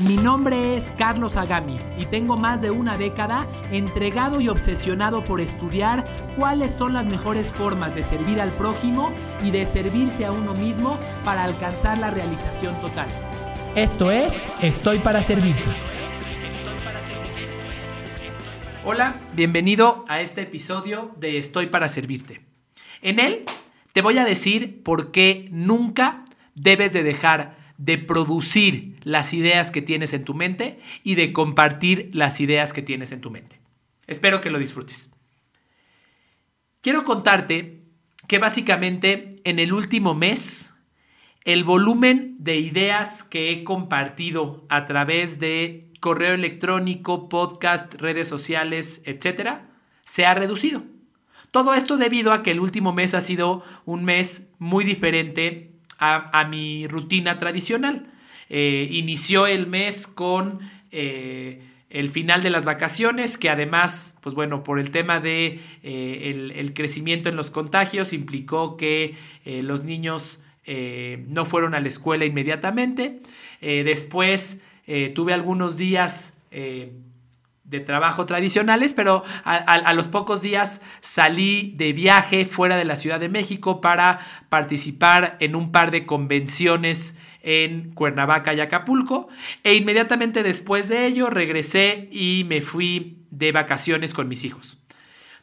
[0.00, 5.40] Mi nombre es Carlos Agami y tengo más de una década entregado y obsesionado por
[5.42, 6.04] estudiar
[6.34, 9.12] cuáles son las mejores formas de servir al prójimo
[9.44, 13.06] y de servirse a uno mismo para alcanzar la realización total.
[13.76, 15.62] Esto es Estoy para Servirte.
[18.84, 22.40] Hola, bienvenido a este episodio de Estoy para Servirte.
[23.02, 23.44] En él
[23.92, 26.24] te voy a decir por qué nunca
[26.54, 32.10] debes de dejar de producir las ideas que tienes en tu mente y de compartir
[32.12, 33.60] las ideas que tienes en tu mente.
[34.06, 35.12] Espero que lo disfrutes.
[36.80, 37.82] Quiero contarte
[38.28, 40.74] que básicamente en el último mes
[41.44, 49.02] el volumen de ideas que he compartido a través de correo electrónico, podcast, redes sociales,
[49.06, 49.70] etcétera,
[50.04, 50.82] se ha reducido.
[51.50, 56.44] Todo esto debido a que el último mes ha sido un mes muy diferente a,
[56.46, 58.11] mi rutina tradicional.
[58.54, 64.62] Eh, inició el mes con eh, el final de las vacaciones, que además, pues bueno,
[64.62, 69.14] por el tema de eh, el, crecimiento en los contagios, implicó que
[69.46, 73.20] los niños no fueron a la escuela inmediatamente.
[73.60, 74.60] después
[75.14, 76.36] tuve algunos días
[77.72, 83.18] de trabajo tradicionales, pero a, los pocos días salí de viaje fuera de la Ciudad
[83.18, 84.20] de México para
[84.50, 89.28] participar en un par de convenciones en Cuernavaca y Acapulco
[89.64, 94.76] e inmediatamente después de ello regresé y me fui de vacaciones con mis hijos.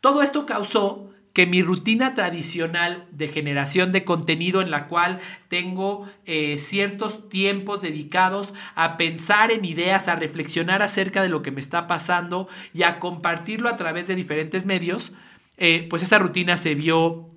[0.00, 6.08] Todo esto causó que mi rutina tradicional de generación de contenido en la cual tengo
[6.24, 11.60] eh, ciertos tiempos dedicados a pensar en ideas, a reflexionar acerca de lo que me
[11.60, 15.12] está pasando y a compartirlo a través de diferentes medios,
[15.58, 17.28] eh, pues esa rutina se vio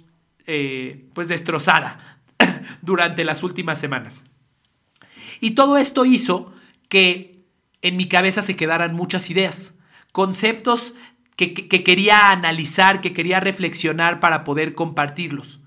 [0.48, 2.22] eh, pues destrozada
[2.82, 4.24] durante las últimas semanas.
[5.42, 6.54] Y todo esto hizo
[6.88, 7.44] que
[7.82, 9.78] en mi cabeza se quedaran muchas ideas,
[10.14, 10.96] conceptos
[11.48, 15.62] que, quería analizar, que quería reflexionar para poder compartirlos.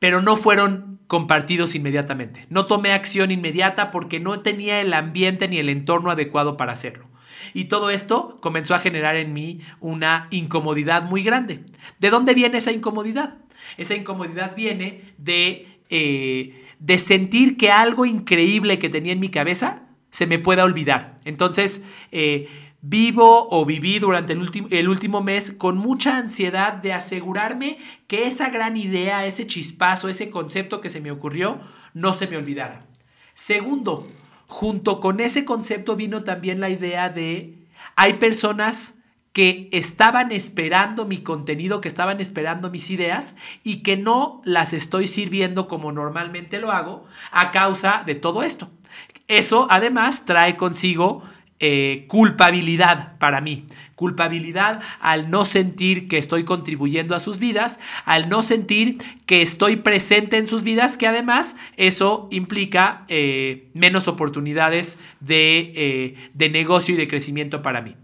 [0.00, 2.46] Pero no fueron compartidos inmediatamente.
[2.50, 7.06] No tomé acción inmediata porque no tenía el ambiente ni el entorno adecuado para hacerlo.
[7.54, 11.64] Y todo esto comenzó a generar en mí una incomodidad muy grande.
[12.00, 13.36] ¿De dónde viene esa incomodidad?
[13.76, 19.84] Esa incomodidad viene de, eh, de sentir que algo increíble que tenía en mi cabeza
[20.10, 21.16] se me pueda olvidar.
[21.24, 22.48] Entonces, eh,
[22.90, 27.76] Vivo o viví durante el, el, último mes con mucha ansiedad de asegurarme
[28.06, 31.60] que esa gran idea, ese chispazo, ese concepto que se me ocurrió,
[31.92, 32.86] no se me olvidara.
[33.34, 34.06] Segundo,
[34.46, 37.58] junto con ese concepto vino también la idea de,
[37.94, 38.94] hay personas
[39.34, 45.08] que estaban esperando mi contenido, que estaban esperando mis ideas y que no las estoy
[45.08, 48.70] sirviendo como normalmente lo hago a causa de todo esto.
[49.28, 51.22] Eso además trae consigo
[51.60, 53.66] eh, culpabilidad para mí.
[53.96, 59.74] Culpabilidad al no sentir que estoy contribuyendo a sus vidas, al no sentir que estoy
[59.74, 66.94] presente en sus vidas, que además eso implica eh, menos oportunidades de, eh, de, negocio
[66.94, 67.96] y de crecimiento para mí.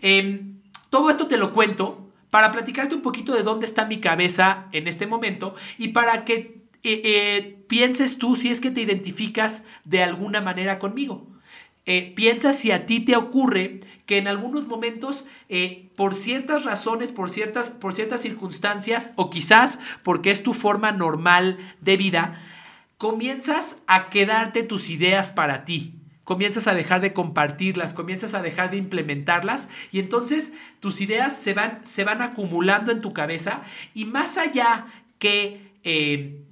[0.00, 4.66] Em, todo esto te lo cuento para platicarte un poquito de dónde está mi cabeza
[4.70, 6.60] en este momento y para que
[7.66, 11.35] pienses tú si es que te identificas de alguna manera conmigo.
[11.86, 17.12] Eh, piensa si a ti te ocurre que en algunos momentos, eh, por ciertas razones,
[17.12, 22.42] por ciertas, por ciertas circunstancias, o quizás porque es tu forma normal de vida,
[22.98, 25.94] comienzas a quedarte tus ideas para ti.
[26.24, 31.54] Comienzas a dejar de compartirlas, comienzas a dejar de implementarlas y entonces tus ideas se
[31.54, 33.62] van, se van acumulando en tu cabeza
[33.94, 34.86] y más allá
[35.20, 36.45] que eh,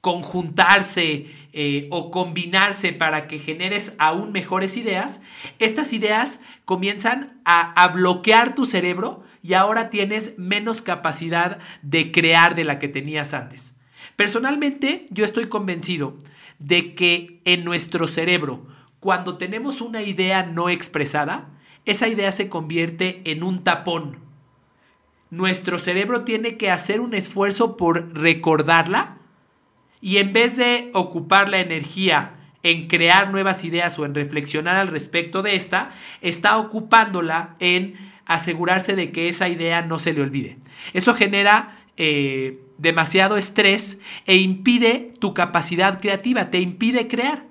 [0.00, 5.20] conjuntarse eh, o combinarse para que generes aún mejores ideas,
[5.58, 12.54] estas ideas comienzan a, a bloquear tu cerebro y ahora tienes menos capacidad de crear
[12.54, 13.76] de la que tenías antes.
[14.16, 16.16] Personalmente, yo estoy convencido
[16.58, 18.66] de que en nuestro cerebro,
[19.00, 21.50] cuando tenemos una idea no expresada,
[21.84, 24.18] esa idea se convierte en un tapón.
[25.30, 29.19] Nuestro cerebro tiene que hacer un esfuerzo por recordarla
[30.00, 34.88] y en vez de ocupar la energía en crear nuevas ideas o en reflexionar al
[34.88, 37.94] respecto de esta, está ocupándola en
[38.26, 40.58] asegurarse de que esa idea no se le olvide.
[40.92, 47.44] Eso genera eh, demasiado estrés e impide tu capacidad creativa, te impide crear.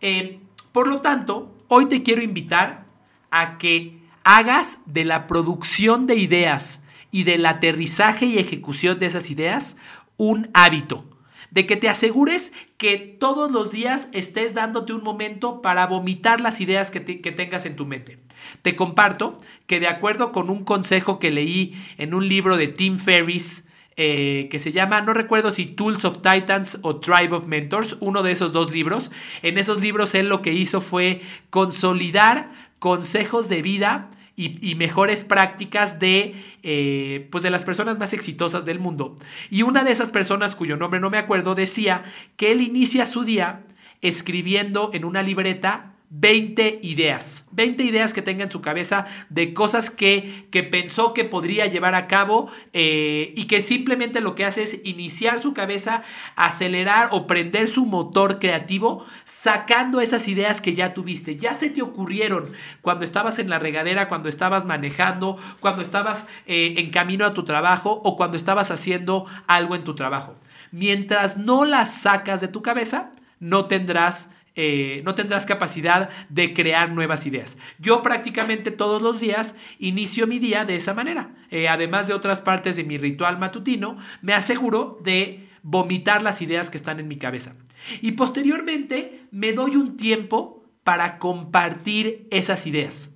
[0.00, 0.40] Eh,
[0.72, 2.86] por lo tanto, hoy te quiero invitar
[3.30, 9.30] a que hagas de la producción de ideas y del aterrizaje y ejecución de esas
[9.30, 9.76] ideas
[10.16, 11.04] un hábito.
[11.54, 16.60] De que te asegures que todos los días estés dándote un momento para vomitar las
[16.60, 18.18] ideas que, tengas en tu mente.
[18.62, 22.98] Te comparto que de acuerdo con un consejo que leí en un libro de Tim
[22.98, 23.64] Ferriss,
[23.96, 28.24] eh, que se llama, no recuerdo si Tools of Titans o Tribe of Mentors, uno
[28.24, 29.12] de esos dos libros.
[29.42, 36.00] En esos libros él lo que hizo fue consolidar consejos de vida y, mejores prácticas
[36.00, 39.16] de, eh, pues de las personas más exitosas del mundo.
[39.50, 42.04] Y una de esas personas, cuyo nombre no me acuerdo, decía
[42.36, 43.64] que él inicia su día
[44.00, 49.90] escribiendo en una libreta 20 ideas, 20 ideas que tenga en su cabeza de cosas
[49.90, 54.62] que, que pensó que podría llevar a cabo eh, y que simplemente lo que hace
[54.62, 56.04] es iniciar su cabeza,
[56.36, 61.82] acelerar o prender su motor creativo, sacando esas ideas que ya tuviste, ya se te
[61.82, 62.44] ocurrieron
[62.80, 67.42] cuando estabas en la regadera, cuando estabas manejando, cuando estabas eh, en camino a tu
[67.42, 70.36] trabajo o cuando estabas haciendo algo en tu trabajo.
[70.70, 76.92] Mientras no las sacas de tu cabeza, no tendrás eh, no tendrás capacidad de crear
[76.92, 77.58] nuevas ideas.
[77.78, 81.34] Yo prácticamente todos los días inicio mi día de esa manera.
[81.50, 86.70] Eh, además de otras partes de mi ritual matutino, me aseguro de vomitar las ideas
[86.70, 87.56] que están en mi cabeza.
[88.00, 93.13] Y posteriormente me doy un tiempo para compartir esas ideas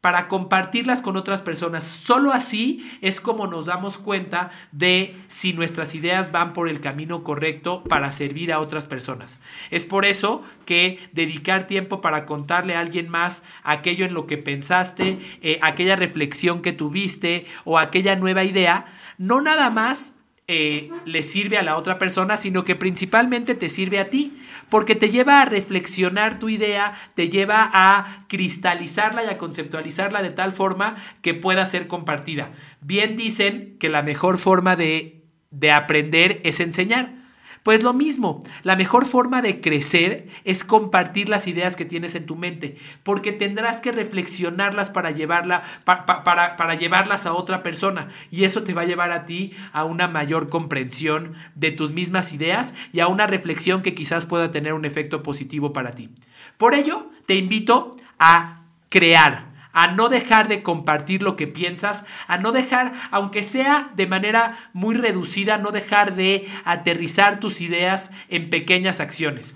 [0.00, 1.82] para compartirlas con otras personas.
[1.82, 7.24] Solo así es como nos damos cuenta de si nuestras ideas van por el camino
[7.24, 9.40] correcto para servir a otras personas.
[9.70, 14.38] Es por eso que dedicar tiempo para contarle a alguien más aquello en lo que
[14.38, 18.86] pensaste, eh, aquella reflexión que tuviste o aquella nueva idea,
[19.18, 20.17] no nada más
[20.50, 24.40] eh, le sirve a la otra persona, sino que principalmente te sirve a ti,
[24.70, 30.30] porque te lleva a reflexionar tu idea, te lleva a cristalizarla y a conceptualizarla de
[30.30, 32.52] tal forma que pueda ser compartida.
[32.80, 37.17] Bien dicen que la mejor forma de, de aprender es enseñar.
[37.62, 42.26] Pues lo mismo, la mejor forma de crecer es compartir las ideas que tienes en
[42.26, 45.14] tu mente, porque tendrás que reflexionarlas para,
[45.84, 49.84] para, para llevarlas a otra persona y eso te va a llevar a ti a
[49.84, 54.72] una mayor comprensión de tus mismas ideas y a una reflexión que quizás pueda tener
[54.72, 56.10] un efecto positivo para ti.
[56.56, 59.47] Por ello, te invito a crear,
[59.78, 64.58] a no dejar de compartir lo que piensas, a no dejar, aunque sea de manera
[64.72, 69.54] muy reducida, no dejar de aterrizar tus ideas en pequeñas acciones.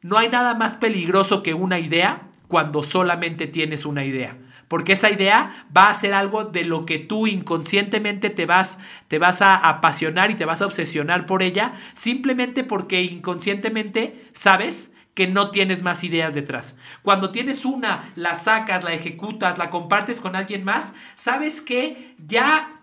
[0.00, 4.38] No hay nada más peligroso que una idea cuando solamente tienes una idea.
[4.68, 8.78] Porque esa idea va a ser algo de lo que tú inconscientemente te vas,
[9.08, 14.94] te vas a apasionar y te vas a obsesionar por ella, simplemente porque inconscientemente sabes
[15.16, 16.76] que no tienes más ideas detrás.
[17.00, 22.82] Cuando tienes una, la sacas, la ejecutas, la compartes con alguien más, sabes que ya,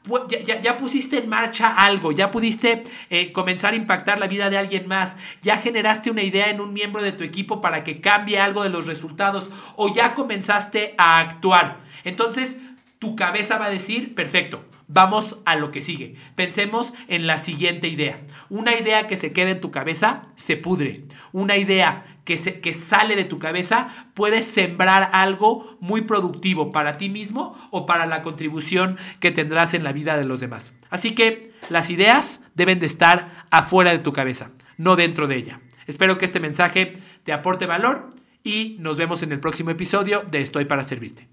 [0.63, 2.81] ya, pusiste en marcha algo, ya pudiste
[3.11, 6.73] eh, comenzar a impactar la vida de alguien más, ya generaste una idea en un
[6.73, 11.19] miembro de tu equipo para que cambie algo de los resultados o ya comenzaste a
[11.19, 11.81] actuar.
[12.03, 12.59] Entonces,
[12.97, 16.15] tu cabeza va a decir, perfecto, Vamos a lo que sigue.
[16.35, 18.19] Pensemos en la siguiente idea.
[18.49, 21.05] Una idea que se queda en tu cabeza se pudre.
[21.31, 26.93] Una idea que, se, que sale de tu cabeza puede sembrar algo muy productivo para
[26.93, 30.73] ti mismo o para la contribución que tendrás en la vida de los demás.
[30.89, 35.59] Así que las ideas deben de estar afuera de tu cabeza, no dentro de ella.
[35.87, 36.91] Espero que este mensaje
[37.23, 38.09] te aporte valor
[38.43, 41.32] y nos vemos en el próximo episodio de Estoy para Servirte.